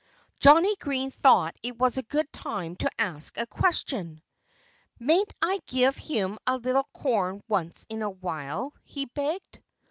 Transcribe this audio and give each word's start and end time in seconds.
Johnnie 0.39 0.75
Green 0.77 1.11
thought 1.11 1.55
it 1.61 1.77
was 1.77 1.99
a 1.99 2.01
good 2.01 2.33
time 2.33 2.75
to 2.77 2.89
ask 2.97 3.37
a 3.37 3.45
question. 3.45 4.19
"Mayn't 4.97 5.31
I 5.43 5.59
give 5.67 5.95
him 5.95 6.39
a 6.47 6.57
little 6.57 6.87
corn 6.91 7.43
once 7.47 7.85
in 7.87 8.01
a 8.01 8.09
while?" 8.09 8.73
he 8.83 9.05
begged. 9.05 9.61